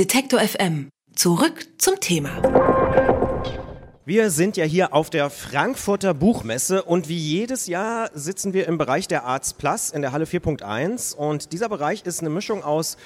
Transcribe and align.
Detektor 0.00 0.40
FM. 0.40 0.88
Zurück 1.14 1.66
zum 1.76 2.00
Thema. 2.00 2.40
Wir 4.06 4.30
sind 4.30 4.56
ja 4.56 4.64
hier 4.64 4.94
auf 4.94 5.10
der 5.10 5.28
Frankfurter 5.28 6.14
Buchmesse 6.14 6.82
und 6.84 7.10
wie 7.10 7.18
jedes 7.18 7.66
Jahr 7.66 8.08
sitzen 8.14 8.54
wir 8.54 8.66
im 8.66 8.78
Bereich 8.78 9.08
der 9.08 9.26
Arts 9.26 9.52
Plus 9.52 9.90
in 9.90 10.00
der 10.00 10.12
Halle 10.12 10.24
4.1 10.24 11.14
und 11.14 11.52
dieser 11.52 11.68
Bereich 11.68 12.06
ist 12.06 12.20
eine 12.20 12.30
Mischung 12.30 12.64
aus 12.64 12.96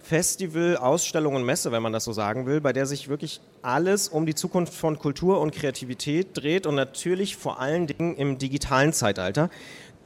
Festival, 0.00 0.76
Ausstellung 0.76 1.34
und 1.34 1.44
Messe, 1.44 1.72
wenn 1.72 1.82
man 1.82 1.92
das 1.92 2.04
so 2.04 2.12
sagen 2.12 2.46
will, 2.46 2.60
bei 2.60 2.72
der 2.72 2.86
sich 2.86 3.08
wirklich 3.08 3.40
alles 3.62 4.06
um 4.06 4.24
die 4.24 4.36
Zukunft 4.36 4.72
von 4.72 4.96
Kultur 4.96 5.40
und 5.40 5.52
Kreativität 5.52 6.28
dreht 6.34 6.68
und 6.68 6.76
natürlich 6.76 7.36
vor 7.36 7.58
allen 7.60 7.88
Dingen 7.88 8.14
im 8.14 8.38
digitalen 8.38 8.92
Zeitalter. 8.92 9.50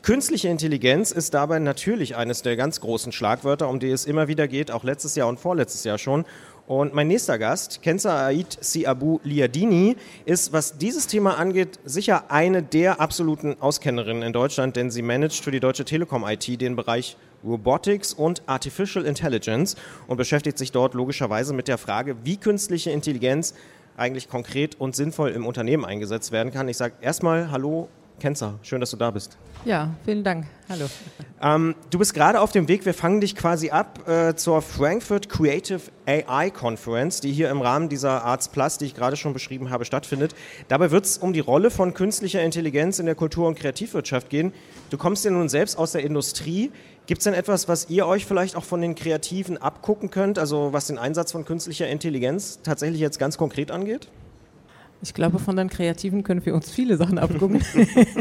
Künstliche 0.03 0.49
Intelligenz 0.49 1.13
ist 1.13 1.33
dabei 1.33 1.61
natürlich 1.61 2.17
eines 2.17 2.43
der 2.43 2.57
ganz 2.57 2.81
großen 2.81 3.13
Schlagwörter, 3.13 3.69
um 3.69 3.79
die 3.79 3.89
es 3.89 4.05
immer 4.05 4.27
wieder 4.27 4.49
geht, 4.49 4.73
auch 4.73 4.83
letztes 4.83 5.15
Jahr 5.15 5.29
und 5.29 5.39
vorletztes 5.39 5.85
Jahr 5.85 5.97
schon. 5.97 6.25
Und 6.67 6.93
mein 6.93 7.07
nächster 7.07 7.39
Gast, 7.39 7.83
Kenza 7.83 8.27
Aid 8.27 8.59
Siabu 8.61 9.21
Liadini, 9.23 9.95
ist, 10.25 10.53
was 10.53 10.77
dieses 10.77 11.07
Thema 11.07 11.39
angeht, 11.39 11.79
sicher 11.85 12.33
eine 12.33 12.65
der 12.65 13.01
absoluten 13.01 13.55
Auskennerinnen 13.61 14.25
in 14.25 14.33
Deutschland, 14.33 14.75
denn 14.75 14.91
sie 14.91 15.03
managt 15.03 15.45
für 15.45 15.53
die 15.53 15.61
Deutsche 15.61 15.85
Telekom 15.85 16.25
IT 16.27 16.61
den 16.61 16.75
Bereich 16.75 17.17
Robotics 17.45 18.13
und 18.13 18.43
Artificial 18.47 19.07
Intelligence 19.07 19.77
und 20.09 20.17
beschäftigt 20.17 20.59
sich 20.59 20.73
dort 20.73 20.95
logischerweise 20.95 21.55
mit 21.55 21.69
der 21.69 21.79
Frage, 21.79 22.17
wie 22.25 22.39
künstliche 22.39 22.91
Intelligenz 22.91 23.55
eigentlich 23.97 24.29
konkret 24.29 24.81
und 24.81 24.97
sinnvoll 24.97 25.31
im 25.31 25.47
Unternehmen 25.47 25.85
eingesetzt 25.85 26.33
werden 26.33 26.53
kann. 26.53 26.69
Ich 26.69 26.77
sage 26.77 26.95
erstmal 27.03 27.53
Hallo, 27.53 27.89
Kenza, 28.23 28.61
schön, 28.63 28.79
dass 28.79 28.93
du 28.93 28.97
da 28.97 29.11
bist. 29.11 29.37
Ja, 29.65 29.91
vielen 30.05 30.23
Dank. 30.23 30.47
Hallo. 30.69 30.85
Ähm, 31.43 31.75
du 31.91 31.99
bist 31.99 32.15
gerade 32.15 32.41
auf 32.41 32.53
dem 32.53 32.69
Weg, 32.69 32.87
wir 32.87 32.95
fangen 32.95 33.21
dich 33.21 33.35
quasi 33.35 33.71
ab 33.71 34.09
äh, 34.09 34.37
zur 34.37 34.63
Frankfurt 34.63 35.29
Creative 35.29 35.81
AI 36.07 36.51
Conference, 36.51 37.21
die 37.21 37.33
hier 37.33 37.51
im 37.51 37.61
Rahmen 37.61 37.89
dieser 37.89 38.23
Arts 38.23 38.49
Plus, 38.49 38.79
die 38.79 38.85
ich 38.85 38.95
gerade 38.95 39.17
schon 39.17 39.33
beschrieben 39.33 39.71
habe, 39.71 39.85
stattfindet. 39.85 40.37
Dabei 40.69 40.93
wird 40.93 41.05
es 41.05 41.19
um 41.19 41.33
die 41.33 41.41
Rolle 41.41 41.73
von 41.73 41.95
künstlicher 41.95 42.41
Intelligenz 42.43 43.01
in 43.01 43.07
der 43.07 43.17
Kultur- 43.17 43.49
und 43.49 43.59
Kreativwirtschaft 43.59 44.31
gehen. 44.31 44.53
Du 44.91 44.99
kommst 44.99 45.25
ja 45.25 45.33
nun 45.33 45.49
selbst 45.49 45.77
aus 45.77 45.91
der 45.91 46.05
Industrie. 46.05 46.71
Gibt 47.07 47.23
es 47.23 47.25
denn 47.25 47.35
etwas, 47.35 47.67
was 47.67 47.91
ihr 47.91 48.07
euch 48.07 48.25
vielleicht 48.25 48.55
auch 48.55 48.65
von 48.65 48.81
den 48.81 48.95
Kreativen 48.95 49.59
abgucken 49.59 50.13
könnt, 50.13 50.39
also 50.39 50.73
was 50.73 50.87
den 50.87 50.99
Einsatz 50.99 51.33
von 51.33 51.45
künstlicher 51.45 51.89
Intelligenz 51.89 52.61
tatsächlich 52.63 53.01
jetzt 53.01 53.19
ganz 53.19 53.37
konkret 53.37 53.73
angeht? 53.73 54.07
Ich 55.03 55.15
glaube, 55.15 55.41
von 55.41 55.57
den 55.57 55.69
Kreativen 55.69 56.23
können 56.23 56.47
wir 56.47 56.55
uns 56.55 56.71
viele 56.71 56.97
Sachen 56.97 57.19
abgucken, 57.19 57.61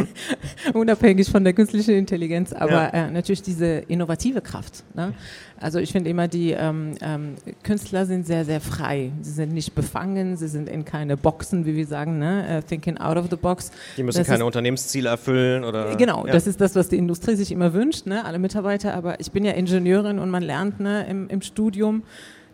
unabhängig 0.73 1.29
von 1.29 1.43
der 1.43 1.53
künstlichen 1.53 1.91
Intelligenz, 1.91 2.53
aber 2.53 2.71
ja. 2.71 2.87
äh, 2.87 3.11
natürlich 3.11 3.43
diese 3.43 3.67
innovative 3.87 4.41
Kraft. 4.41 4.83
Ne? 4.95 5.13
Also 5.59 5.77
ich 5.77 5.91
finde 5.91 6.09
immer, 6.09 6.27
die 6.27 6.51
ähm, 6.51 6.95
ähm, 7.01 7.35
Künstler 7.61 8.07
sind 8.07 8.25
sehr, 8.25 8.45
sehr 8.45 8.59
frei. 8.59 9.11
Sie 9.21 9.31
sind 9.31 9.53
nicht 9.53 9.75
befangen, 9.75 10.37
sie 10.37 10.47
sind 10.47 10.67
in 10.67 10.83
keine 10.83 11.17
Boxen, 11.17 11.67
wie 11.67 11.75
wir 11.75 11.85
sagen, 11.85 12.17
ne? 12.17 12.57
Uh, 12.57 12.67
thinking 12.67 12.97
out 12.97 13.15
of 13.15 13.27
the 13.29 13.35
box. 13.35 13.71
Die 13.95 14.01
müssen 14.01 14.17
das 14.17 14.27
keine 14.27 14.39
ist, 14.39 14.47
Unternehmensziele 14.47 15.07
erfüllen 15.07 15.63
oder. 15.63 15.95
Genau, 15.97 16.25
ja. 16.25 16.33
das 16.33 16.47
ist 16.47 16.59
das, 16.59 16.75
was 16.75 16.89
die 16.89 16.97
Industrie 16.97 17.35
sich 17.35 17.51
immer 17.51 17.73
wünscht, 17.73 18.07
ne? 18.07 18.25
alle 18.25 18.39
Mitarbeiter. 18.39 18.95
Aber 18.95 19.19
ich 19.19 19.31
bin 19.31 19.45
ja 19.45 19.51
Ingenieurin 19.51 20.17
und 20.17 20.31
man 20.31 20.41
lernt 20.41 20.79
ne, 20.79 21.05
im, 21.07 21.29
im 21.29 21.43
Studium, 21.43 22.01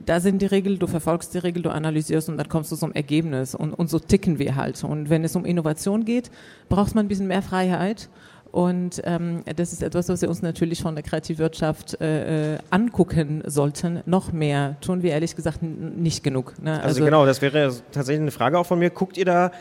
da 0.05 0.19
sind 0.19 0.41
die 0.41 0.45
Regeln, 0.45 0.79
du 0.79 0.87
verfolgst 0.87 1.33
die 1.33 1.39
Regeln, 1.39 1.63
du 1.63 1.69
analysierst 1.69 2.29
und 2.29 2.37
dann 2.37 2.49
kommst 2.49 2.71
du 2.71 2.75
zum 2.75 2.93
Ergebnis. 2.93 3.55
Und, 3.55 3.73
und 3.73 3.89
so 3.89 3.99
ticken 3.99 4.39
wir 4.39 4.55
halt. 4.55 4.83
Und 4.83 5.09
wenn 5.09 5.23
es 5.23 5.35
um 5.35 5.45
Innovation 5.45 6.05
geht, 6.05 6.31
braucht 6.69 6.95
man 6.95 7.05
ein 7.05 7.07
bisschen 7.07 7.27
mehr 7.27 7.41
Freiheit. 7.41 8.09
Und 8.51 9.01
ähm, 9.03 9.43
das 9.55 9.73
ist 9.73 9.83
etwas, 9.83 10.09
was 10.09 10.21
wir 10.21 10.29
uns 10.29 10.41
natürlich 10.41 10.81
von 10.81 10.95
der 10.95 11.03
Kreativwirtschaft 11.03 11.99
äh, 11.99 12.53
äh 12.53 12.57
angucken 12.69 13.43
sollten. 13.45 14.01
Noch 14.05 14.31
mehr 14.31 14.77
tun 14.81 15.03
wir 15.03 15.11
ehrlich 15.11 15.35
gesagt 15.35 15.61
nicht 15.61 16.23
genug. 16.23 16.53
Ne? 16.61 16.73
Also, 16.75 16.87
also, 16.87 17.05
genau, 17.05 17.25
das 17.25 17.41
wäre 17.41 17.73
tatsächlich 17.91 18.21
eine 18.21 18.31
Frage 18.31 18.57
auch 18.57 18.65
von 18.65 18.79
mir. 18.79 18.89
Guckt 18.89 19.17
ihr 19.17 19.25
da 19.25 19.51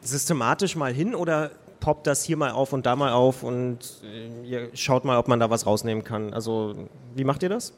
systematisch 0.00 0.76
mal 0.76 0.92
hin 0.92 1.14
oder 1.14 1.50
poppt 1.80 2.06
das 2.06 2.24
hier 2.24 2.36
mal 2.36 2.50
auf 2.50 2.72
und 2.72 2.86
da 2.86 2.96
mal 2.96 3.12
auf 3.12 3.42
und 3.42 3.78
äh, 4.04 4.48
ihr 4.48 4.68
schaut 4.74 5.04
mal, 5.04 5.18
ob 5.18 5.28
man 5.28 5.40
da 5.40 5.50
was 5.50 5.66
rausnehmen 5.66 6.04
kann? 6.04 6.32
Also 6.32 6.74
wie 7.14 7.24
macht 7.24 7.42
ihr 7.42 7.48
das? 7.48 7.72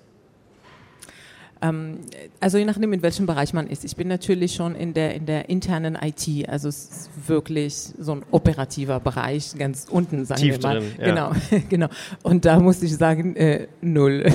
Ähm, 1.63 1.99
also 2.41 2.59
je 2.59 2.65
nachdem, 2.65 2.93
in 2.93 3.03
welchem 3.03 3.27
Bereich 3.27 3.53
man 3.53 3.67
ist. 3.67 3.85
Ich 3.85 3.97
bin 3.97 4.09
natürlich 4.09 4.55
schon 4.55 4.75
in 4.75 4.95
der, 4.95 5.15
in 5.15 5.27
der 5.27 5.49
internen 5.49 5.97
IT, 6.01 6.49
also 6.49 6.69
es 6.69 6.85
ist 6.85 7.29
wirklich 7.29 7.75
so 7.99 8.13
ein 8.13 8.23
operativer 8.31 9.01
Bereich, 9.01 9.55
ganz 9.59 9.87
unten, 9.91 10.25
sagen 10.25 10.41
Tief 10.41 10.57
wir 10.57 10.63
mal. 10.63 10.81
Drin, 10.81 10.93
ja. 10.99 11.05
Genau, 11.05 11.33
genau. 11.69 11.89
Und 12.23 12.45
da 12.45 12.59
muss 12.59 12.83
ich 12.83 12.97
sagen, 12.97 13.37
äh, 13.37 13.69
null. 13.83 14.25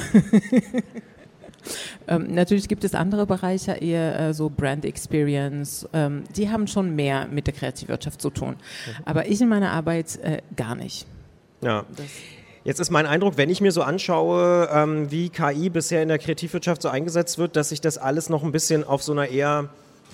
ähm, 2.08 2.34
natürlich 2.34 2.68
gibt 2.68 2.84
es 2.84 2.94
andere 2.94 3.26
Bereiche, 3.26 3.74
eher 3.74 4.20
äh, 4.20 4.34
so 4.34 4.50
Brand 4.50 4.86
Experience, 4.86 5.88
ähm, 5.94 6.24
die 6.36 6.50
haben 6.50 6.68
schon 6.68 6.96
mehr 6.96 7.28
mit 7.28 7.48
der 7.48 7.56
Kreativwirtschaft 7.56 8.22
zu 8.22 8.30
tun. 8.30 8.52
Mhm. 8.52 9.04
Aber 9.06 9.28
ich 9.28 9.42
in 9.42 9.50
meiner 9.50 9.72
Arbeit 9.72 10.20
äh, 10.22 10.42
gar 10.56 10.76
nicht. 10.76 11.08
Ja. 11.62 11.86
Das 11.96 12.06
Jetzt 12.66 12.80
ist 12.80 12.90
mein 12.90 13.06
Eindruck, 13.06 13.38
wenn 13.38 13.52
ich 13.52 13.62
mir 13.62 13.72
so 13.72 13.84
anschaue, 13.84 14.68
ähm, 14.74 15.12
wie 15.12 15.30
KI 15.30 15.70
bisher 15.70 16.02
in 16.02 16.08
der 16.08 16.18
Kreativwirtschaft 16.18 16.82
so 16.82 16.90
eingesetzt 16.90 17.38
wird, 17.38 17.56
dass 17.56 17.70
sich 17.70 17.80
das 17.80 18.00
alles 18.00 18.28
noch 18.28 18.44
ein 18.44 18.52
bisschen 18.52 18.84
auf 18.84 19.04
so 19.04 19.12
einer 19.12 19.28
eher 19.28 19.70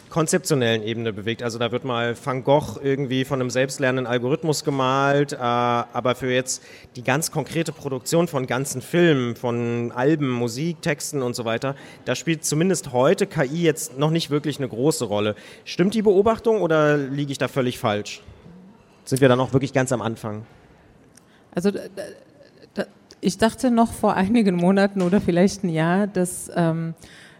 konzeptionellen 0.09 0.83
Ebene 0.83 1.13
bewegt. 1.13 1.43
Also 1.43 1.59
da 1.59 1.71
wird 1.71 1.85
mal 1.85 2.13
Van 2.21 2.43
Gogh 2.43 2.77
irgendwie 2.83 3.23
von 3.23 3.39
einem 3.39 3.49
selbstlernenden 3.49 4.05
Algorithmus 4.05 4.65
gemalt, 4.65 5.31
äh, 5.31 5.37
aber 5.37 6.13
für 6.13 6.29
jetzt 6.29 6.61
die 6.97 7.05
ganz 7.05 7.31
konkrete 7.31 7.71
Produktion 7.71 8.27
von 8.27 8.47
ganzen 8.47 8.81
Filmen, 8.81 9.37
von 9.37 9.93
Alben, 9.93 10.29
Musik, 10.29 10.81
Texten 10.81 11.21
und 11.21 11.37
so 11.37 11.45
weiter, 11.45 11.77
da 12.03 12.15
spielt 12.15 12.43
zumindest 12.43 12.91
heute 12.91 13.27
KI 13.27 13.63
jetzt 13.63 13.97
noch 13.97 14.11
nicht 14.11 14.29
wirklich 14.29 14.57
eine 14.57 14.67
große 14.67 15.05
Rolle. 15.05 15.35
Stimmt 15.63 15.93
die 15.93 16.01
Beobachtung 16.01 16.61
oder 16.61 16.97
liege 16.97 17.31
ich 17.31 17.37
da 17.37 17.47
völlig 17.47 17.79
falsch? 17.79 18.21
Sind 19.05 19.21
wir 19.21 19.29
da 19.29 19.37
noch 19.37 19.53
wirklich 19.53 19.71
ganz 19.71 19.93
am 19.93 20.01
Anfang? 20.01 20.45
Also 21.53 21.71
ich 23.21 23.37
dachte 23.37 23.71
noch 23.71 23.93
vor 23.93 24.15
einigen 24.15 24.55
Monaten 24.55 25.01
oder 25.01 25.21
vielleicht 25.21 25.63
ein 25.63 25.69
Jahr, 25.69 26.07
dass, 26.07 26.51
ähm, 26.55 26.95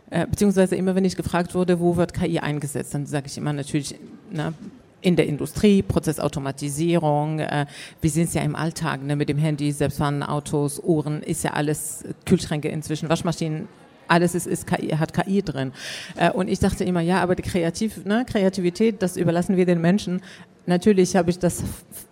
äh, 0.10 0.28
beziehungsweise 0.28 0.76
immer 0.76 0.96
wenn 0.96 1.06
ich 1.06 1.16
gefragt 1.16 1.56
wurde, 1.56 1.80
wo 1.80 1.98
wird 1.98 2.14
KI 2.14 2.40
eingesetzt, 2.40 2.94
dann 2.94 3.06
sage 3.06 3.28
ich 3.28 3.38
immer 3.38 3.52
natürlich, 3.52 3.96
na, 4.32 4.54
in 5.02 5.16
der 5.16 5.26
Industrie, 5.26 5.82
Prozessautomatisierung, 5.82 7.40
äh, 7.40 7.66
wir 8.00 8.10
sehen 8.10 8.26
es 8.26 8.36
ja 8.36 8.44
im 8.44 8.56
Alltag 8.56 9.04
ne, 9.04 9.16
mit 9.16 9.30
dem 9.30 9.40
Handy, 9.40 9.72
selbstfahrende 9.72 10.30
Autos, 10.30 10.80
Uhren, 10.80 11.24
ist 11.24 11.44
ja 11.44 11.54
alles, 11.54 12.04
Kühlschränke 12.26 12.70
inzwischen, 12.70 13.10
Waschmaschinen, 13.10 13.68
alles 14.08 14.36
ist, 14.36 14.46
ist 14.46 14.68
KI, 14.68 14.90
hat 14.90 15.14
KI 15.14 15.42
drin. 15.42 15.72
Äh, 16.16 16.32
und 16.32 16.50
ich 16.50 16.60
dachte 16.60 16.84
immer, 16.84 17.02
ja, 17.02 17.22
aber 17.22 17.36
die 17.36 17.44
Kreativ, 17.44 18.06
ne, 18.06 18.26
Kreativität, 18.30 19.02
das 19.02 19.18
überlassen 19.18 19.58
wir 19.58 19.66
den 19.66 19.82
Menschen. 19.82 20.22
Natürlich 20.66 21.16
habe 21.16 21.30
ich 21.30 21.40
das 21.40 21.64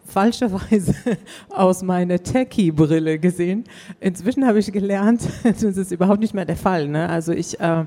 falscherweise 0.10 0.96
aus 1.50 1.82
meiner 1.82 2.22
Techie-Brille 2.22 3.20
gesehen. 3.20 3.64
Inzwischen 4.00 4.46
habe 4.46 4.60
ich 4.60 4.72
gelernt, 4.72 5.22
das 5.44 5.64
ist 5.64 5.92
überhaupt 5.92 6.20
nicht 6.20 6.34
mehr 6.34 6.46
der 6.46 6.58
Fall. 6.58 6.88
Ne? 6.88 7.08
Also 7.08 7.32
ich, 7.32 7.60
äh, 7.60 7.86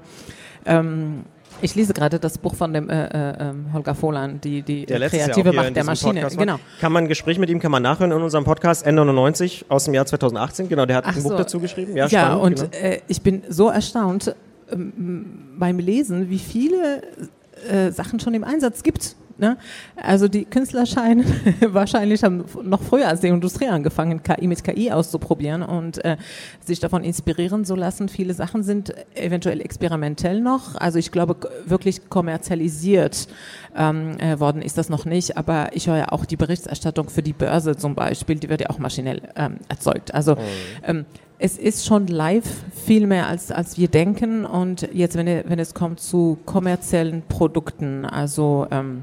ähm, 0.64 1.24
ich 1.60 1.74
lese 1.74 1.92
gerade 1.92 2.18
das 2.18 2.38
Buch 2.38 2.54
von 2.54 2.72
dem 2.72 2.88
äh, 2.88 3.06
äh, 3.06 3.50
ähm, 3.50 3.72
Holger 3.72 3.94
Vohlan, 3.94 4.40
die, 4.40 4.62
die 4.62 4.86
kreative 4.86 5.52
Macht 5.52 5.76
der 5.76 5.84
Maschine. 5.84 6.26
Genau. 6.36 6.58
Kann 6.80 6.92
man 6.92 7.04
ein 7.04 7.08
Gespräch 7.08 7.38
mit 7.38 7.50
ihm 7.50 7.60
kann 7.60 7.72
man 7.72 7.82
nachhören 7.82 8.12
in 8.12 8.22
unserem 8.22 8.44
Podcast 8.44 8.86
N99 8.86 9.64
aus 9.68 9.84
dem 9.84 9.94
Jahr 9.94 10.06
2018. 10.06 10.68
Genau, 10.68 10.86
der 10.86 10.96
hat 10.96 11.04
Ach 11.06 11.16
ein 11.16 11.22
so. 11.22 11.28
Buch 11.28 11.36
dazu 11.36 11.60
geschrieben. 11.60 11.96
Ja, 11.96 12.06
ja 12.06 12.26
spannend, 12.26 12.42
und 12.42 12.72
genau. 12.72 12.84
Äh, 12.84 13.00
ich 13.08 13.20
bin 13.22 13.42
so 13.48 13.68
erstaunt 13.68 14.34
ähm, 14.70 15.26
beim 15.58 15.78
Lesen, 15.78 16.30
wie 16.30 16.38
viele 16.38 17.02
äh, 17.68 17.90
Sachen 17.90 18.18
schon 18.18 18.34
im 18.34 18.44
Einsatz 18.44 18.82
gibt 18.82 19.16
Ne? 19.42 19.56
Also 19.96 20.28
die 20.28 20.44
Künstler 20.44 20.86
scheinen 20.86 21.24
wahrscheinlich 21.66 22.22
haben 22.22 22.44
noch 22.62 22.80
früher 22.80 23.08
als 23.08 23.22
die 23.22 23.26
Industrie 23.26 23.66
angefangen, 23.66 24.22
KI 24.22 24.46
mit 24.46 24.62
KI 24.62 24.92
auszuprobieren 24.92 25.64
und 25.64 26.02
äh, 26.04 26.16
sich 26.64 26.78
davon 26.78 27.02
inspirieren 27.02 27.64
zu 27.64 27.74
lassen. 27.74 28.08
Viele 28.08 28.34
Sachen 28.34 28.62
sind 28.62 28.94
eventuell 29.16 29.60
experimentell 29.60 30.40
noch. 30.40 30.76
Also 30.76 31.00
ich 31.00 31.10
glaube, 31.10 31.34
wirklich 31.66 32.08
kommerzialisiert 32.08 33.26
ähm, 33.76 34.16
äh, 34.20 34.38
worden 34.38 34.62
ist 34.62 34.78
das 34.78 34.88
noch 34.88 35.06
nicht. 35.06 35.36
Aber 35.36 35.70
ich 35.74 35.88
höre 35.88 35.96
ja 35.96 36.12
auch 36.12 36.24
die 36.24 36.36
Berichterstattung 36.36 37.10
für 37.10 37.24
die 37.24 37.32
Börse 37.32 37.76
zum 37.76 37.96
Beispiel, 37.96 38.36
die 38.36 38.48
wird 38.48 38.60
ja 38.60 38.70
auch 38.70 38.78
maschinell 38.78 39.22
ähm, 39.34 39.56
erzeugt. 39.68 40.14
Also 40.14 40.34
oh. 40.34 40.38
ähm, 40.84 41.04
es 41.44 41.58
ist 41.58 41.84
schon 41.84 42.06
live 42.06 42.44
viel 42.86 43.08
mehr 43.08 43.26
als, 43.26 43.50
als 43.50 43.76
wir 43.76 43.88
denken. 43.88 44.44
Und 44.44 44.88
jetzt, 44.92 45.16
wenn, 45.16 45.26
wenn 45.26 45.58
es 45.58 45.74
kommt 45.74 45.98
zu 45.98 46.38
kommerziellen 46.46 47.22
Produkten, 47.28 48.04
also 48.04 48.68
ähm, 48.70 49.02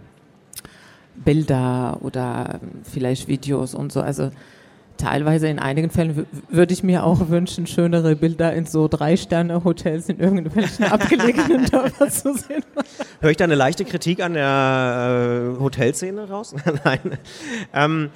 Bilder 1.24 2.00
oder 2.02 2.60
vielleicht 2.84 3.28
Videos 3.28 3.76
und 3.76 3.92
so. 3.92 4.02
Also 4.02 4.32
teilweise 5.00 5.48
in 5.48 5.60
einigen 5.60 5.90
Fällen 5.90 6.28
würde 6.50 6.74
ich 6.74 6.84
mir 6.84 7.04
auch 7.04 7.30
wünschen, 7.30 7.66
schönere 7.66 8.16
Bilder 8.16 8.54
in 8.54 8.66
so 8.66 8.88
Drei-Sterne-Hotels 8.88 10.10
in 10.10 10.20
irgendwelchen 10.20 10.86
abgelegenen 10.92 11.66
Dörfern 11.66 12.12
zu 12.12 12.34
sehen. 12.36 12.64
Höre 13.22 13.32
ich 13.32 13.38
da 13.38 13.46
eine 13.46 13.56
leichte 13.56 13.86
Kritik 13.86 14.22
an 14.22 14.34
der 14.34 15.56
äh, 15.58 15.60
Hotelszene 15.60 16.30
raus? 16.30 16.54
Nein. 16.84 17.00
Ähm, 17.74 18.10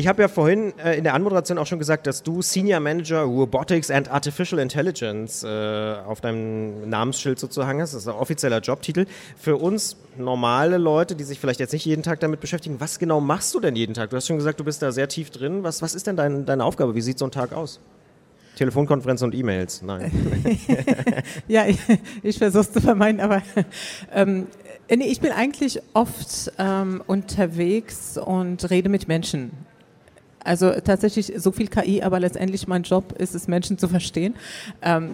Ich 0.00 0.06
habe 0.06 0.22
ja 0.22 0.28
vorhin 0.28 0.72
äh, 0.78 0.96
in 0.96 1.04
der 1.04 1.12
Anmoderation 1.12 1.58
auch 1.58 1.66
schon 1.66 1.78
gesagt, 1.78 2.06
dass 2.06 2.22
du 2.22 2.40
Senior 2.40 2.80
Manager 2.80 3.20
Robotics 3.20 3.90
and 3.90 4.10
Artificial 4.10 4.58
Intelligence 4.58 5.44
äh, 5.44 5.96
auf 6.06 6.22
deinem 6.22 6.88
Namensschild 6.88 7.38
sozusagen 7.38 7.82
hast. 7.82 7.92
Das 7.92 8.00
ist 8.00 8.08
ein 8.08 8.14
offizieller 8.14 8.60
Jobtitel. 8.60 9.04
Für 9.36 9.56
uns 9.56 9.98
normale 10.16 10.78
Leute, 10.78 11.14
die 11.16 11.24
sich 11.24 11.38
vielleicht 11.38 11.60
jetzt 11.60 11.74
nicht 11.74 11.84
jeden 11.84 12.02
Tag 12.02 12.18
damit 12.20 12.40
beschäftigen, 12.40 12.80
was 12.80 12.98
genau 12.98 13.20
machst 13.20 13.54
du 13.54 13.60
denn 13.60 13.76
jeden 13.76 13.92
Tag? 13.92 14.08
Du 14.08 14.16
hast 14.16 14.26
schon 14.26 14.38
gesagt, 14.38 14.58
du 14.58 14.64
bist 14.64 14.80
da 14.80 14.90
sehr 14.90 15.06
tief 15.06 15.28
drin. 15.28 15.64
Was, 15.64 15.82
was 15.82 15.94
ist 15.94 16.06
denn 16.06 16.16
dein, 16.16 16.46
deine 16.46 16.64
Aufgabe? 16.64 16.94
Wie 16.94 17.02
sieht 17.02 17.18
so 17.18 17.26
ein 17.26 17.30
Tag 17.30 17.52
aus? 17.52 17.78
Telefonkonferenz 18.56 19.20
und 19.20 19.34
E-Mails, 19.34 19.82
nein. 19.82 20.10
ja, 21.46 21.66
ich, 21.66 21.78
ich 22.22 22.38
versuche 22.38 22.62
es 22.62 22.72
zu 22.72 22.80
vermeiden, 22.80 23.20
aber 23.20 23.42
ähm, 24.14 24.46
nee, 24.88 25.08
ich 25.08 25.20
bin 25.20 25.32
eigentlich 25.32 25.82
oft 25.92 26.52
ähm, 26.58 27.02
unterwegs 27.06 28.16
und 28.16 28.70
rede 28.70 28.88
mit 28.88 29.06
Menschen. 29.06 29.68
Also 30.42 30.70
tatsächlich 30.72 31.32
so 31.36 31.52
viel 31.52 31.68
KI, 31.68 32.02
aber 32.02 32.18
letztendlich 32.18 32.66
mein 32.66 32.82
Job 32.82 33.12
ist 33.18 33.34
es, 33.34 33.46
Menschen 33.46 33.78
zu 33.78 33.88
verstehen. 33.88 34.34
Ähm, 34.82 35.10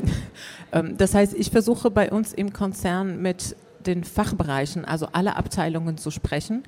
ähm, 0.73 0.97
das 0.97 1.15
heißt, 1.15 1.35
ich 1.35 1.51
versuche 1.51 1.91
bei 1.91 2.11
uns 2.11 2.33
im 2.33 2.53
Konzern 2.53 3.21
mit 3.21 3.57
den 3.87 4.05
Fachbereichen, 4.05 4.85
also 4.85 5.09
alle 5.13 5.37
Abteilungen 5.37 5.97
zu 5.97 6.11
sprechen, 6.11 6.65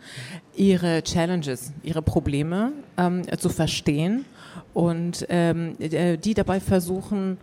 ihre 0.54 1.02
Challenges, 1.02 1.72
ihre 1.82 2.02
Probleme 2.02 2.72
ähm, 2.96 3.22
zu 3.38 3.48
verstehen 3.48 4.24
und 4.72 5.26
ähm, 5.28 5.74
äh, 5.80 6.16
die 6.16 6.34
dabei 6.34 6.60
versuchen, 6.60 7.38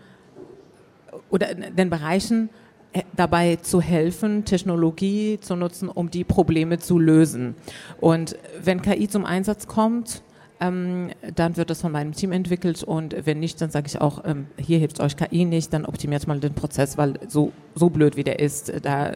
oder 1.29 1.53
den 1.53 1.89
Bereichen 1.89 2.49
äh, 2.93 3.03
dabei 3.15 3.57
zu 3.57 3.81
helfen, 3.81 4.45
Technologie 4.45 5.39
zu 5.41 5.55
nutzen, 5.55 5.89
um 5.89 6.09
die 6.09 6.23
Probleme 6.23 6.79
zu 6.79 6.99
lösen. 6.99 7.55
Und 7.99 8.37
wenn 8.63 8.81
KI 8.81 9.07
zum 9.07 9.25
Einsatz 9.25 9.67
kommt, 9.67 10.21
ähm, 10.59 11.11
dann 11.35 11.57
wird 11.57 11.69
das 11.69 11.81
von 11.81 11.91
meinem 11.91 12.13
Team 12.13 12.31
entwickelt 12.31 12.83
und 12.83 13.15
wenn 13.25 13.39
nicht, 13.39 13.61
dann 13.61 13.69
sage 13.69 13.87
ich 13.87 13.99
auch, 13.99 14.23
ähm, 14.25 14.47
hier 14.57 14.79
hilft 14.79 14.99
euch 14.99 15.17
KI 15.17 15.45
nicht, 15.45 15.73
dann 15.73 15.85
optimiert 15.85 16.27
mal 16.27 16.39
den 16.39 16.53
Prozess, 16.53 16.97
weil 16.97 17.19
so, 17.27 17.51
so 17.73 17.89
blöd 17.89 18.15
wie 18.15 18.23
der 18.23 18.39
ist, 18.39 18.71
da, 18.83 19.13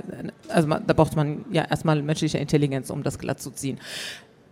also 0.50 0.68
man, 0.68 0.86
da 0.86 0.94
braucht 0.94 1.16
man 1.16 1.46
ja 1.52 1.64
erstmal 1.64 2.02
menschliche 2.02 2.38
Intelligenz, 2.38 2.90
um 2.90 3.04
das 3.04 3.20
glatt 3.20 3.42
zu 3.42 3.52
ziehen. 3.52 3.80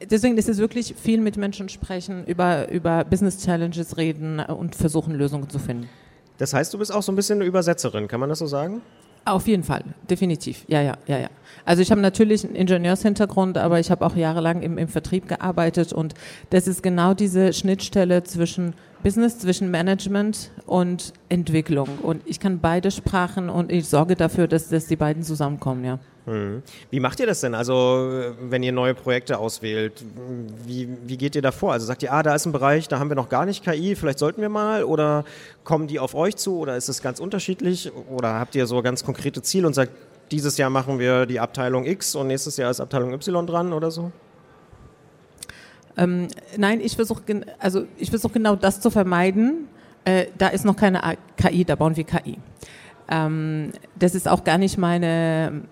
Deswegen 0.09 0.37
ist 0.37 0.47
es 0.47 0.57
wirklich 0.59 0.93
viel 0.95 1.19
mit 1.21 1.37
Menschen 1.37 1.69
sprechen, 1.69 2.25
über, 2.25 2.69
über 2.69 3.03
Business 3.03 3.43
Challenges 3.43 3.97
reden 3.97 4.39
und 4.39 4.75
versuchen, 4.75 5.15
Lösungen 5.15 5.49
zu 5.49 5.59
finden. 5.59 5.89
Das 6.37 6.53
heißt, 6.53 6.73
du 6.73 6.77
bist 6.77 6.93
auch 6.93 7.01
so 7.01 7.11
ein 7.11 7.15
bisschen 7.15 7.39
eine 7.39 7.45
Übersetzerin, 7.45 8.07
kann 8.07 8.19
man 8.19 8.29
das 8.29 8.39
so 8.39 8.45
sagen? 8.45 8.81
Auf 9.27 9.45
jeden 9.45 9.63
Fall, 9.63 9.83
definitiv. 10.09 10.63
Ja, 10.69 10.81
ja, 10.81 10.97
ja, 11.05 11.19
ja. 11.19 11.29
Also 11.65 11.81
ich 11.81 11.91
habe 11.91 11.99
natürlich 11.99 12.45
einen 12.45 12.55
Ingenieurshintergrund, 12.55 13.57
aber 13.57 13.77
ich 13.77 13.91
habe 13.91 14.05
auch 14.05 14.15
jahrelang 14.15 14.61
im, 14.61 14.77
im 14.77 14.87
Vertrieb 14.87 15.27
gearbeitet 15.27 15.91
und 15.91 16.13
das 16.49 16.65
ist 16.65 16.81
genau 16.81 17.13
diese 17.13 17.51
Schnittstelle 17.51 18.23
zwischen 18.23 18.73
Business, 19.03 19.37
zwischen 19.37 19.69
Management 19.69 20.51
und 20.65 21.11
Entwicklung. 21.27 21.89
Und 22.01 22.21
ich 22.25 22.39
kann 22.39 22.59
beide 22.59 22.89
Sprachen 22.89 23.49
und 23.49 23.69
ich 23.69 23.89
sorge 23.89 24.15
dafür, 24.15 24.47
dass, 24.47 24.69
dass 24.69 24.85
die 24.85 24.95
beiden 24.95 25.23
zusammenkommen, 25.23 25.83
ja. 25.83 25.99
Hm. 26.27 26.61
Wie 26.91 26.99
macht 26.99 27.21
ihr 27.21 27.25
das 27.25 27.39
denn? 27.39 27.55
Also, 27.55 28.33
wenn 28.41 28.61
ihr 28.61 28.73
neue 28.73 28.93
Projekte 28.93 29.39
auswählt, 29.39 30.03
wie, 30.65 30.89
wie 31.05 31.17
geht 31.17 31.37
ihr 31.37 31.41
da 31.41 31.53
vor? 31.53 31.71
Also 31.71 31.85
sagt 31.85 32.03
ihr, 32.03 32.11
ah, 32.11 32.21
da 32.21 32.35
ist 32.35 32.45
ein 32.45 32.51
Bereich, 32.51 32.89
da 32.89 32.99
haben 32.99 33.09
wir 33.09 33.15
noch 33.15 33.29
gar 33.29 33.45
nicht 33.45 33.63
KI, 33.63 33.95
vielleicht 33.95 34.19
sollten 34.19 34.41
wir 34.41 34.49
mal? 34.49 34.83
Oder 34.83 35.23
kommen 35.63 35.87
die 35.87 35.99
auf 35.99 36.15
euch 36.15 36.35
zu? 36.35 36.57
Oder 36.57 36.75
ist 36.75 36.89
es 36.89 37.01
ganz 37.01 37.21
unterschiedlich? 37.21 37.93
Oder 38.09 38.33
habt 38.39 38.55
ihr 38.55 38.67
so 38.67 38.81
ganz 38.81 39.05
konkrete 39.05 39.41
Ziele 39.41 39.67
und 39.67 39.73
sagt, 39.73 39.91
dieses 40.29 40.57
Jahr 40.57 40.69
machen 40.69 40.99
wir 40.99 41.25
die 41.25 41.39
Abteilung 41.39 41.85
X 41.85 42.13
und 42.13 42.27
nächstes 42.27 42.57
Jahr 42.57 42.71
ist 42.71 42.81
Abteilung 42.81 43.13
Y 43.13 43.47
dran 43.47 43.71
oder 43.71 43.89
so? 43.89 44.11
Ähm, 45.95 46.27
nein, 46.57 46.81
ich 46.81 46.97
versuche 46.97 47.21
also 47.57 47.85
versuch 48.03 48.33
genau 48.33 48.57
das 48.57 48.81
zu 48.81 48.89
vermeiden. 48.91 49.69
Äh, 50.03 50.25
da 50.37 50.49
ist 50.49 50.65
noch 50.65 50.75
keine 50.75 51.01
KI, 51.37 51.63
da 51.63 51.75
bauen 51.75 51.95
wir 51.95 52.03
KI. 52.03 52.37
Ähm, 53.09 53.71
das 53.97 54.13
ist 54.13 54.27
auch 54.27 54.43
gar 54.43 54.57
nicht 54.57 54.77
meine 54.77 55.63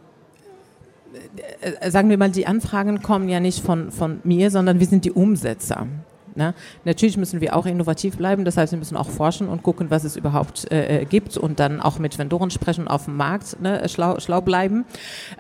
sagen 1.88 2.10
wir 2.10 2.18
mal, 2.18 2.32
die 2.32 2.48
Anfragen 2.48 3.02
kommen 3.02 3.30
ja 3.30 3.40
nicht 3.40 3.64
von, 3.64 3.92
von 3.92 4.20
mir, 4.24 4.52
sondern 4.52 4.80
wir 4.80 4.88
sind 4.88 5.06
die 5.06 5.12
Umsetzer. 5.12 5.88
Ne? 6.36 6.54
Natürlich 6.84 7.18
müssen 7.18 7.40
wir 7.40 7.56
auch 7.56 7.66
innovativ 7.66 8.18
bleiben, 8.18 8.44
das 8.44 8.58
heißt, 8.58 8.74
wir 8.74 8.80
müssen 8.80 8.98
auch 8.98 9.10
forschen 9.10 9.48
und 9.48 9.64
gucken, 9.64 9.90
was 9.90 10.04
es 10.04 10.18
überhaupt 10.18 10.70
äh, 10.72 11.02
äh 11.02 11.06
gibt 11.06 11.38
und 11.38 11.62
dann 11.62 11.80
auch 11.80 11.98
mit 11.98 12.20
Vendoren 12.20 12.50
sprechen 12.50 12.90
auf 12.90 13.06
dem 13.06 13.16
Markt 13.16 13.62
ne, 13.62 13.88
schlau, 13.88 14.20
schlau 14.20 14.42
bleiben. 14.42 14.84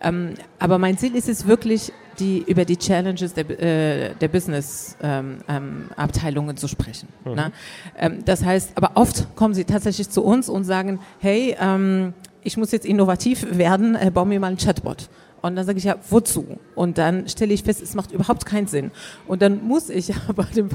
Ähm, 0.01 0.35
aber 0.57 0.77
mein 0.77 0.97
Ziel 0.97 1.15
ist 1.15 1.27
es 1.27 1.47
wirklich, 1.47 1.91
die, 2.19 2.45
über 2.47 2.63
die 2.63 2.77
Challenges 2.77 3.33
der, 3.33 3.49
äh, 3.61 4.15
der 4.15 4.29
Business-Abteilungen 4.29 6.49
ähm, 6.49 6.51
ähm, 6.55 6.57
zu 6.57 6.69
sprechen. 6.69 7.09
Mhm. 7.25 7.33
Ne? 7.33 7.51
Ähm, 7.97 8.23
das 8.23 8.45
heißt, 8.45 8.71
aber 8.75 8.91
oft 8.95 9.35
kommen 9.35 9.53
sie 9.53 9.65
tatsächlich 9.65 10.09
zu 10.09 10.23
uns 10.23 10.47
und 10.47 10.63
sagen, 10.63 11.01
hey, 11.19 11.57
ähm, 11.59 12.13
ich 12.41 12.55
muss 12.57 12.71
jetzt 12.71 12.85
innovativ 12.85 13.45
werden, 13.57 13.95
äh, 13.95 14.11
bau 14.11 14.23
mir 14.23 14.39
mal 14.39 14.51
ein 14.51 14.57
Chatbot. 14.57 15.09
Und 15.45 15.55
dann 15.55 15.65
sage 15.65 15.77
ich 15.77 15.83
ja, 15.83 15.95
wozu? 16.09 16.57
Und 16.73 16.97
dann 16.97 17.27
stelle 17.29 17.53
ich 17.53 17.63
fest, 17.63 17.81
es 17.81 17.93
macht 17.93 18.11
überhaupt 18.11 18.45
keinen 18.45 18.67
Sinn. 18.67 18.91
Und 19.27 19.41
dann 19.41 19.63
muss 19.63 19.89
ich 19.89 20.11
aber 20.27 20.43
dem, 20.45 20.69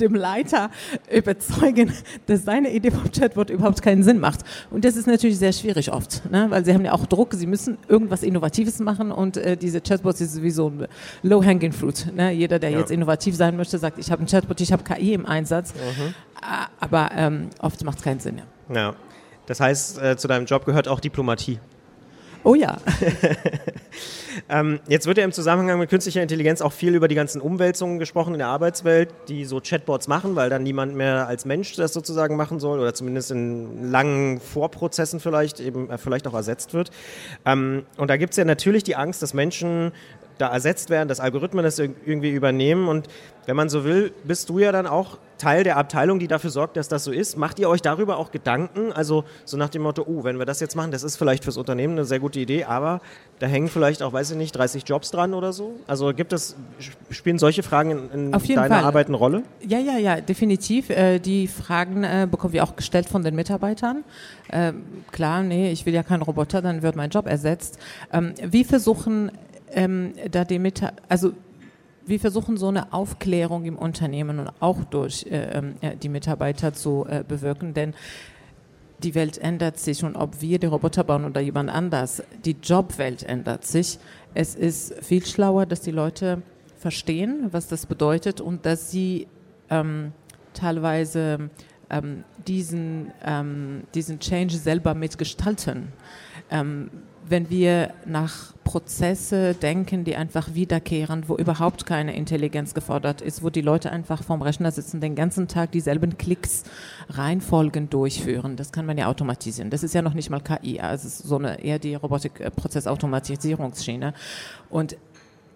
dem 0.00 0.14
Leiter 0.14 0.70
überzeugen, 1.14 1.92
dass 2.26 2.44
seine 2.44 2.72
Idee 2.72 2.90
vom 2.90 3.10
Chatbot 3.12 3.50
überhaupt 3.50 3.82
keinen 3.82 4.02
Sinn 4.02 4.18
macht. 4.18 4.40
Und 4.70 4.84
das 4.84 4.96
ist 4.96 5.06
natürlich 5.06 5.38
sehr 5.38 5.52
schwierig 5.52 5.92
oft, 5.92 6.30
ne? 6.30 6.46
weil 6.48 6.64
sie 6.64 6.72
haben 6.72 6.84
ja 6.84 6.92
auch 6.92 7.04
Druck, 7.06 7.34
sie 7.34 7.46
müssen 7.46 7.76
irgendwas 7.88 8.22
Innovatives 8.22 8.78
machen 8.78 9.12
und 9.12 9.36
äh, 9.36 9.56
diese 9.56 9.80
Chatbots 9.80 10.20
ist 10.20 10.34
sowieso 10.34 10.68
ein 10.70 10.86
low-hanging 11.22 11.72
fruit. 11.72 12.12
Ne? 12.14 12.32
Jeder, 12.32 12.58
der 12.58 12.70
ja. 12.70 12.78
jetzt 12.78 12.90
innovativ 12.90 13.36
sein 13.36 13.56
möchte, 13.56 13.78
sagt, 13.78 13.98
ich 13.98 14.10
habe 14.10 14.20
einen 14.20 14.28
Chatbot, 14.28 14.60
ich 14.60 14.72
habe 14.72 14.82
KI 14.82 15.12
im 15.12 15.26
Einsatz. 15.26 15.74
Mhm. 15.74 16.14
Aber 16.80 17.10
ähm, 17.14 17.50
oft 17.58 17.84
macht 17.84 17.98
es 17.98 18.04
keinen 18.04 18.20
Sinn. 18.20 18.40
Ja. 18.68 18.74
ja. 18.74 18.94
Das 19.46 19.60
heißt, 19.60 20.00
äh, 20.00 20.16
zu 20.16 20.28
deinem 20.28 20.46
Job 20.46 20.64
gehört 20.64 20.88
auch 20.88 21.00
Diplomatie. 21.00 21.58
Oh 22.42 22.54
ja. 22.54 22.78
ähm, 24.48 24.80
jetzt 24.88 25.06
wird 25.06 25.18
ja 25.18 25.24
im 25.24 25.32
Zusammenhang 25.32 25.78
mit 25.78 25.90
künstlicher 25.90 26.22
Intelligenz 26.22 26.62
auch 26.62 26.72
viel 26.72 26.94
über 26.94 27.06
die 27.06 27.14
ganzen 27.14 27.40
Umwälzungen 27.40 27.98
gesprochen 27.98 28.32
in 28.32 28.38
der 28.38 28.48
Arbeitswelt, 28.48 29.10
die 29.28 29.44
so 29.44 29.60
Chatbots 29.60 30.08
machen, 30.08 30.36
weil 30.36 30.48
dann 30.48 30.62
niemand 30.62 30.94
mehr 30.94 31.26
als 31.26 31.44
Mensch 31.44 31.76
das 31.76 31.92
sozusagen 31.92 32.36
machen 32.36 32.58
soll 32.58 32.80
oder 32.80 32.94
zumindest 32.94 33.30
in 33.30 33.90
langen 33.90 34.40
Vorprozessen 34.40 35.20
vielleicht 35.20 35.60
eben 35.60 35.90
äh, 35.90 35.98
vielleicht 35.98 36.26
auch 36.26 36.34
ersetzt 36.34 36.72
wird. 36.72 36.90
Ähm, 37.44 37.84
und 37.98 38.08
da 38.08 38.16
gibt 38.16 38.32
es 38.32 38.36
ja 38.38 38.44
natürlich 38.44 38.84
die 38.84 38.96
Angst, 38.96 39.22
dass 39.22 39.34
Menschen 39.34 39.92
da 40.40 40.48
ersetzt 40.48 40.90
werden, 40.90 41.08
dass 41.08 41.20
Algorithmen 41.20 41.64
das 41.64 41.78
irgendwie 41.78 42.30
übernehmen. 42.30 42.88
Und 42.88 43.08
wenn 43.46 43.56
man 43.56 43.68
so 43.68 43.84
will, 43.84 44.12
bist 44.24 44.48
du 44.48 44.58
ja 44.58 44.72
dann 44.72 44.86
auch 44.86 45.18
Teil 45.40 45.64
der 45.64 45.76
Abteilung, 45.78 46.18
die 46.18 46.28
dafür 46.28 46.50
sorgt, 46.50 46.76
dass 46.76 46.88
das 46.88 47.02
so 47.02 47.10
ist. 47.10 47.36
Macht 47.36 47.58
ihr 47.58 47.68
euch 47.68 47.80
darüber 47.80 48.18
auch 48.18 48.30
Gedanken? 48.30 48.92
Also 48.92 49.24
so 49.44 49.56
nach 49.56 49.70
dem 49.70 49.82
Motto, 49.82 50.04
oh, 50.06 50.22
wenn 50.22 50.38
wir 50.38 50.44
das 50.44 50.60
jetzt 50.60 50.76
machen, 50.76 50.90
das 50.90 51.02
ist 51.02 51.16
vielleicht 51.16 51.44
fürs 51.44 51.56
Unternehmen 51.56 51.94
eine 51.94 52.04
sehr 52.04 52.20
gute 52.20 52.38
Idee, 52.38 52.64
aber 52.64 53.00
da 53.38 53.46
hängen 53.46 53.68
vielleicht 53.68 54.02
auch, 54.02 54.12
weiß 54.12 54.32
ich 54.32 54.36
nicht, 54.36 54.52
30 54.52 54.84
Jobs 54.86 55.10
dran 55.10 55.32
oder 55.32 55.52
so? 55.52 55.76
Also 55.86 56.12
gibt 56.12 56.34
es, 56.34 56.56
spielen 57.10 57.38
solche 57.38 57.62
Fragen 57.62 57.90
in, 57.90 58.32
in 58.32 58.32
deiner 58.32 58.68
Fall. 58.68 58.84
Arbeit 58.84 59.08
eine 59.08 59.16
Rolle? 59.16 59.42
Ja, 59.66 59.78
ja, 59.78 59.96
ja, 59.96 60.20
definitiv. 60.20 60.90
Äh, 60.90 61.18
die 61.18 61.48
Fragen 61.48 62.04
äh, 62.04 62.28
bekommen 62.30 62.52
wir 62.52 62.62
auch 62.62 62.76
gestellt 62.76 63.08
von 63.08 63.24
den 63.24 63.34
Mitarbeitern. 63.34 64.04
Äh, 64.48 64.74
klar, 65.10 65.42
nee, 65.42 65.72
ich 65.72 65.86
will 65.86 65.94
ja 65.94 66.02
keinen 66.02 66.22
Roboter, 66.22 66.60
dann 66.60 66.82
wird 66.82 66.96
mein 66.96 67.10
Job 67.10 67.26
ersetzt. 67.26 67.78
Ähm, 68.12 68.34
wir 68.42 68.64
versuchen 68.66 69.32
ähm, 69.72 70.12
da 70.30 70.44
die 70.44 70.58
Mit 70.58 70.82
also 71.08 71.32
wir 72.06 72.20
versuchen 72.20 72.56
so 72.56 72.68
eine 72.68 72.92
Aufklärung 72.92 73.64
im 73.64 73.76
Unternehmen 73.76 74.38
und 74.40 74.50
auch 74.60 74.84
durch 74.84 75.26
äh, 75.30 75.58
ähm, 75.58 75.74
die 76.02 76.08
Mitarbeiter 76.08 76.72
zu 76.72 77.06
äh, 77.08 77.22
bewirken, 77.26 77.72
denn 77.72 77.94
die 79.02 79.14
Welt 79.14 79.38
ändert 79.38 79.78
sich 79.78 80.04
und 80.04 80.16
ob 80.16 80.42
wir 80.42 80.58
die 80.58 80.66
Roboter 80.66 81.04
bauen 81.04 81.24
oder 81.24 81.40
jemand 81.40 81.70
anders, 81.70 82.22
die 82.44 82.56
Jobwelt 82.62 83.22
ändert 83.22 83.64
sich. 83.64 83.98
Es 84.34 84.54
ist 84.54 85.02
viel 85.02 85.24
schlauer, 85.24 85.66
dass 85.66 85.80
die 85.80 85.90
Leute 85.90 86.42
verstehen, 86.76 87.48
was 87.50 87.68
das 87.68 87.86
bedeutet 87.86 88.40
und 88.40 88.66
dass 88.66 88.90
sie 88.90 89.26
ähm, 89.70 90.12
teilweise 90.52 91.50
ähm, 91.88 92.24
diesen, 92.46 93.12
ähm, 93.24 93.84
diesen 93.94 94.18
Change 94.18 94.56
selber 94.56 94.94
mitgestalten. 94.94 95.92
Wenn 97.30 97.48
wir 97.48 97.94
nach 98.06 98.52
Prozesse 98.64 99.54
denken, 99.54 100.02
die 100.02 100.16
einfach 100.16 100.54
wiederkehren, 100.54 101.28
wo 101.28 101.36
überhaupt 101.36 101.86
keine 101.86 102.16
Intelligenz 102.16 102.74
gefordert 102.74 103.22
ist, 103.22 103.44
wo 103.44 103.50
die 103.50 103.60
Leute 103.60 103.92
einfach 103.92 104.24
vorm 104.24 104.42
Rechner 104.42 104.72
sitzen, 104.72 105.00
den 105.00 105.14
ganzen 105.14 105.46
Tag 105.46 105.70
dieselben 105.70 106.18
Klicks 106.18 106.64
Reihenfolgen 107.08 107.88
durchführen, 107.88 108.56
das 108.56 108.72
kann 108.72 108.84
man 108.84 108.98
ja 108.98 109.06
automatisieren. 109.06 109.70
Das 109.70 109.84
ist 109.84 109.94
ja 109.94 110.02
noch 110.02 110.14
nicht 110.14 110.28
mal 110.28 110.40
KI, 110.40 110.80
also 110.80 111.08
so 111.08 111.36
eine 111.36 111.62
eher 111.62 111.78
die 111.78 111.94
Robotik-Prozessautomatisierungsschiene. 111.94 114.12
Und 114.68 114.96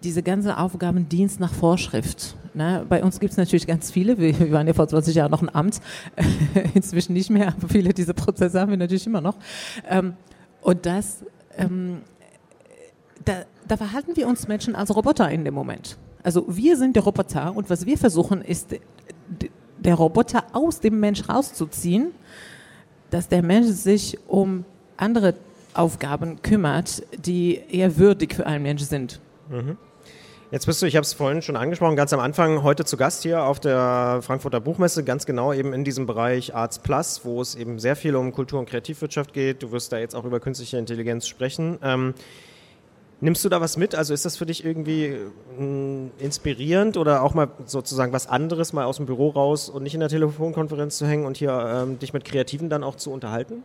diese 0.03 0.23
ganzen 0.23 0.51
Aufgaben 0.51 1.09
Dienst 1.09 1.41
nach 1.41 1.53
Vorschrift. 1.53 2.37
Ne? 2.53 2.85
Bei 2.87 3.03
uns 3.03 3.19
gibt 3.19 3.31
es 3.31 3.37
natürlich 3.37 3.67
ganz 3.67 3.91
viele. 3.91 4.17
Wir, 4.17 4.39
wir, 4.39 4.51
waren 4.51 4.67
ja 4.67 4.73
vor 4.73 4.87
20 4.87 5.13
Jahren 5.13 5.31
noch 5.31 5.41
ein 5.41 5.53
Amt, 5.53 5.81
inzwischen 6.73 7.11
nicht 7.11 7.29
mehr, 7.29 7.49
aber 7.49 7.67
viele 7.67 7.93
dieser 7.93 8.13
Prozesse 8.13 8.61
haben 8.61 8.71
wir 8.71 8.77
natürlich 8.77 9.07
immer 9.07 9.19
noch. 9.19 9.35
Ähm, 9.89 10.13
und 10.61 10.85
das 10.85 11.25
ähm, 11.57 12.01
da, 13.23 13.45
da 13.67 13.77
verhalten 13.77 14.15
wir 14.15 14.27
uns 14.27 14.47
Menschen 14.47 14.75
als 14.75 14.95
Roboter 14.95 15.29
in 15.29 15.43
dem 15.45 15.53
Moment. 15.53 15.97
Also 16.23 16.45
wir 16.47 16.77
sind 16.77 16.95
der 16.95 17.03
Roboter 17.03 17.55
und 17.55 17.69
was 17.69 17.85
wir 17.85 17.97
versuchen 17.97 18.41
ist 18.41 18.75
der 19.77 19.95
Roboter 19.95 20.45
aus 20.53 20.79
dem 20.79 20.99
Mensch 20.99 21.27
rauszuziehen, 21.29 22.11
dass 23.09 23.27
der 23.27 23.43
Mensch 23.43 23.67
sich 23.67 24.17
um 24.27 24.65
andere 24.97 25.35
Aufgaben 25.73 26.41
kümmert, 26.41 27.03
die 27.17 27.61
eher 27.69 27.97
würdig 27.97 28.33
für 28.33 28.45
einen 28.45 28.63
Mensch 28.63 28.83
sind. 28.83 29.19
Mhm. 29.49 29.77
Jetzt 30.51 30.67
bist 30.67 30.79
du, 30.79 30.85
ich 30.85 30.95
habe 30.95 31.03
es 31.03 31.13
vorhin 31.13 31.41
schon 31.41 31.55
angesprochen, 31.55 31.95
ganz 31.95 32.13
am 32.13 32.19
Anfang 32.19 32.61
heute 32.61 32.85
zu 32.85 32.97
Gast 32.97 33.23
hier 33.23 33.43
auf 33.43 33.59
der 33.59 34.19
Frankfurter 34.21 34.59
Buchmesse, 34.59 35.03
ganz 35.03 35.25
genau 35.25 35.51
eben 35.51 35.73
in 35.73 35.83
diesem 35.83 36.05
Bereich 36.05 36.53
Arts 36.53 36.77
Plus, 36.77 37.21
wo 37.23 37.41
es 37.41 37.55
eben 37.55 37.79
sehr 37.79 37.95
viel 37.95 38.15
um 38.15 38.31
Kultur- 38.31 38.59
und 38.59 38.69
Kreativwirtschaft 38.69 39.33
geht. 39.33 39.63
Du 39.63 39.71
wirst 39.71 39.91
da 39.91 39.97
jetzt 39.97 40.15
auch 40.15 40.23
über 40.23 40.39
künstliche 40.39 40.77
Intelligenz 40.77 41.27
sprechen. 41.27 41.79
Ähm, 41.81 42.13
nimmst 43.21 43.43
du 43.43 43.49
da 43.49 43.59
was 43.59 43.75
mit? 43.75 43.95
Also 43.95 44.13
ist 44.13 44.23
das 44.23 44.37
für 44.37 44.45
dich 44.45 44.63
irgendwie 44.63 45.05
äh, 45.05 46.09
inspirierend 46.19 46.97
oder 46.97 47.23
auch 47.23 47.33
mal 47.33 47.47
sozusagen 47.65 48.13
was 48.13 48.27
anderes, 48.27 48.71
mal 48.71 48.85
aus 48.85 48.97
dem 48.97 49.07
Büro 49.07 49.29
raus 49.29 49.67
und 49.67 49.81
nicht 49.81 49.95
in 49.95 49.99
der 49.99 50.09
Telefonkonferenz 50.09 50.99
zu 50.99 51.07
hängen 51.07 51.25
und 51.25 51.37
hier 51.37 51.85
ähm, 51.87 51.97
dich 51.97 52.13
mit 52.13 52.23
Kreativen 52.23 52.69
dann 52.69 52.83
auch 52.83 52.95
zu 52.95 53.11
unterhalten? 53.11 53.63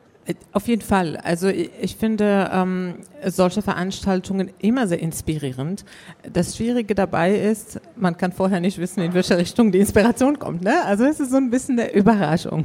Auf 0.52 0.68
jeden 0.68 0.82
Fall. 0.82 1.16
Also 1.16 1.48
ich, 1.48 1.96
finde 1.96 2.50
ähm, 2.52 2.94
solche 3.26 3.62
Veranstaltungen 3.62 4.50
immer 4.60 4.86
sehr 4.86 5.00
inspirierend. 5.00 5.84
Das 6.30 6.56
Schwierige 6.56 6.94
dabei 6.94 7.34
ist, 7.34 7.80
man 7.96 8.16
kann 8.16 8.30
vorher 8.30 8.60
nicht 8.60 8.78
wissen, 8.78 9.00
in 9.00 9.14
welche 9.14 9.36
Richtung 9.36 9.72
die 9.72 9.78
Inspiration 9.78 10.38
kommt. 10.38 10.62
Ne? 10.62 10.84
Also 10.84 11.04
es 11.04 11.20
ist 11.20 11.30
so 11.30 11.36
ein 11.36 11.50
bisschen 11.50 11.80
eine 11.80 11.92
Überraschung. 11.92 12.64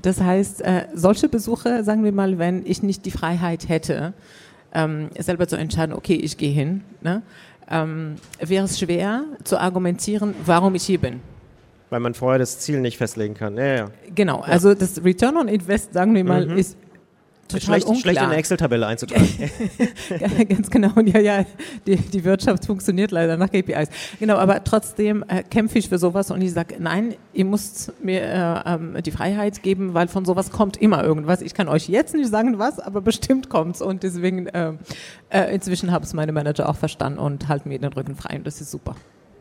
Das 0.00 0.20
heißt, 0.20 0.62
äh, 0.62 0.86
solche 0.94 1.28
Besuche, 1.28 1.84
sagen 1.84 2.04
wir 2.04 2.12
mal, 2.12 2.38
wenn 2.38 2.64
ich 2.66 2.82
nicht 2.82 3.04
die 3.04 3.10
Freiheit 3.10 3.68
hätte, 3.68 4.14
ähm, 4.72 5.10
selber 5.18 5.46
zu 5.46 5.56
entscheiden, 5.56 5.94
okay, 5.94 6.14
ich 6.14 6.36
gehe 6.36 6.52
hin, 6.52 6.82
ne? 7.00 7.22
ähm, 7.70 8.16
wäre 8.40 8.64
es 8.64 8.78
schwer 8.78 9.24
zu 9.44 9.58
argumentieren, 9.58 10.34
warum 10.44 10.74
ich 10.74 10.84
hier 10.84 11.00
bin 11.00 11.20
weil 11.90 12.00
man 12.00 12.14
vorher 12.14 12.40
das 12.40 12.58
Ziel 12.58 12.80
nicht 12.80 12.98
festlegen 12.98 13.34
kann. 13.34 13.56
Ja, 13.56 13.64
ja. 13.64 13.90
Genau, 14.12 14.40
also 14.40 14.74
das 14.74 15.04
Return 15.04 15.36
on 15.36 15.46
Invest, 15.46 15.92
sagen 15.92 16.12
wir 16.12 16.24
mal, 16.24 16.44
mhm. 16.44 16.58
ist 16.58 16.76
total 17.48 17.60
schlecht, 17.60 17.86
unklar. 17.86 18.00
schlecht 18.02 18.18
in 18.18 18.24
eine 18.24 18.36
Excel-Tabelle 18.36 18.86
einzutragen. 18.86 19.28
ganz 20.48 20.70
genau. 20.70 20.90
Und 20.94 21.08
ja, 21.08 21.20
ja, 21.20 21.44
die, 21.86 21.96
die 21.96 22.24
Wirtschaft 22.24 22.66
funktioniert 22.66 23.10
leider 23.10 23.36
nach 23.36 23.50
KPIs. 23.50 23.88
Genau, 24.18 24.36
aber 24.36 24.62
trotzdem 24.64 25.24
äh, 25.28 25.42
kämpfe 25.42 25.78
ich 25.78 25.88
für 25.88 25.98
sowas 25.98 26.30
und 26.30 26.40
ich 26.40 26.52
sage, 26.52 26.76
nein, 26.78 27.14
ihr 27.32 27.44
müsst 27.44 27.92
mir 28.02 28.22
äh, 28.22 28.74
ähm, 28.74 28.96
die 29.04 29.10
Freiheit 29.10 29.62
geben, 29.62 29.94
weil 29.94 30.08
von 30.08 30.24
sowas 30.24 30.50
kommt 30.50 30.76
immer 30.76 31.02
irgendwas. 31.04 31.42
Ich 31.42 31.54
kann 31.54 31.68
euch 31.68 31.88
jetzt 31.88 32.14
nicht 32.14 32.30
sagen, 32.30 32.58
was, 32.58 32.78
aber 32.80 33.00
bestimmt 33.00 33.48
kommt's. 33.48 33.82
Und 33.82 34.02
deswegen, 34.02 34.46
äh, 34.46 34.72
äh, 35.30 35.54
inzwischen 35.54 35.92
haben 35.92 36.04
es 36.04 36.14
meine 36.14 36.32
Manager 36.32 36.68
auch 36.68 36.76
verstanden 36.76 37.18
und 37.18 37.48
halten 37.48 37.68
mir 37.68 37.78
den 37.78 37.92
Rücken 37.92 38.16
frei. 38.16 38.36
Und 38.36 38.46
das 38.46 38.60
ist 38.60 38.70
super. 38.70 38.96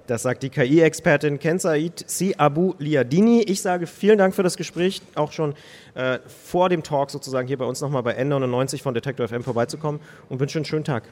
Das 0.08 0.24
sagt 0.24 0.44
die 0.44 0.50
KI-Expertin 0.50 1.40
Kensaid 1.40 2.04
Si 2.08 2.36
Abu 2.38 2.74
Liadini. 2.78 3.42
Ich 3.42 3.62
sage 3.62 3.88
vielen 3.88 4.18
Dank 4.18 4.36
für 4.36 4.44
das 4.44 4.58
Gespräch, 4.58 5.02
auch 5.16 5.32
schon 5.32 5.54
äh, 5.96 6.20
vor 6.28 6.68
dem 6.70 6.84
Talk 6.84 7.10
sozusagen 7.10 7.48
hier 7.48 7.58
bei 7.58 7.66
uns 7.66 7.80
nochmal 7.80 8.04
bei 8.04 8.20
N99 8.20 8.82
von 8.82 8.94
Detektor 8.94 9.28
FM 9.28 9.44
vorbeizukommen 9.44 10.02
und 10.30 10.40
wünsche 10.40 10.58
einen 10.58 10.66
schönen 10.66 10.84
Tag. 10.84 11.04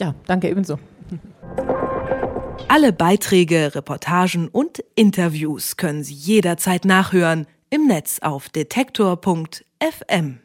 Ja, 0.00 0.14
danke 0.26 0.48
ebenso. 0.48 0.78
Alle 2.68 2.92
Beiträge, 2.92 3.74
Reportagen 3.74 4.48
und 4.48 4.82
Interviews 4.94 5.76
können 5.76 6.02
Sie 6.02 6.14
jederzeit 6.14 6.84
nachhören 6.84 7.46
im 7.68 7.86
Netz 7.86 8.20
auf 8.20 8.48
detektor.fm. 8.48 10.38